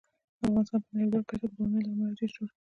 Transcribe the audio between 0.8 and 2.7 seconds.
په نړیواله کچه د بامیان له امله ډیر شهرت لري.